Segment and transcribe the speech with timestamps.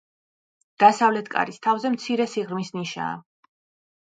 [0.83, 3.15] დასავლეთი კარის თავზე მცირე სიღრმის ნიშაა.